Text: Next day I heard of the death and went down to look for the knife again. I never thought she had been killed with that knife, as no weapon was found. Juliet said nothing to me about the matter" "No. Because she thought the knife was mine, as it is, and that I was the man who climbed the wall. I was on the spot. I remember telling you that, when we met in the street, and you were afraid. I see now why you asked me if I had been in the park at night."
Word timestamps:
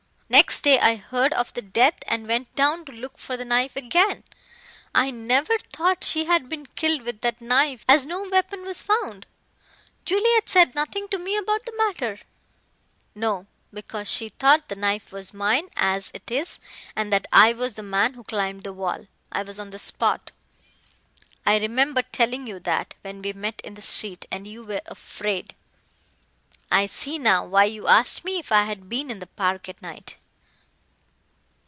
Next 0.33 0.61
day 0.61 0.79
I 0.79 0.95
heard 0.95 1.33
of 1.33 1.53
the 1.53 1.61
death 1.61 1.95
and 2.07 2.25
went 2.25 2.55
down 2.55 2.85
to 2.85 2.91
look 2.93 3.17
for 3.17 3.35
the 3.35 3.43
knife 3.43 3.75
again. 3.75 4.23
I 4.95 5.11
never 5.11 5.57
thought 5.57 6.05
she 6.05 6.23
had 6.23 6.47
been 6.47 6.67
killed 6.67 7.01
with 7.01 7.19
that 7.19 7.41
knife, 7.41 7.83
as 7.89 8.05
no 8.05 8.23
weapon 8.29 8.63
was 8.63 8.81
found. 8.81 9.25
Juliet 10.05 10.47
said 10.47 10.73
nothing 10.73 11.09
to 11.09 11.17
me 11.19 11.35
about 11.35 11.65
the 11.65 11.75
matter" 11.75 12.17
"No. 13.15 13.45
Because 13.73 14.07
she 14.09 14.29
thought 14.29 14.69
the 14.69 14.75
knife 14.77 15.11
was 15.11 15.33
mine, 15.33 15.67
as 15.75 16.11
it 16.13 16.31
is, 16.31 16.61
and 16.95 17.11
that 17.11 17.27
I 17.33 17.51
was 17.51 17.73
the 17.73 17.83
man 17.83 18.13
who 18.13 18.23
climbed 18.23 18.63
the 18.63 18.71
wall. 18.71 19.07
I 19.33 19.43
was 19.43 19.59
on 19.59 19.71
the 19.71 19.79
spot. 19.79 20.31
I 21.45 21.57
remember 21.59 22.03
telling 22.03 22.47
you 22.47 22.57
that, 22.61 22.95
when 23.01 23.21
we 23.21 23.33
met 23.33 23.59
in 23.65 23.73
the 23.73 23.81
street, 23.81 24.25
and 24.31 24.47
you 24.47 24.63
were 24.63 24.81
afraid. 24.85 25.55
I 26.71 26.85
see 26.85 27.17
now 27.17 27.45
why 27.45 27.65
you 27.65 27.87
asked 27.89 28.23
me 28.23 28.39
if 28.39 28.49
I 28.53 28.63
had 28.63 28.87
been 28.87 29.11
in 29.11 29.19
the 29.19 29.27
park 29.27 29.67
at 29.67 29.81
night." 29.81 30.15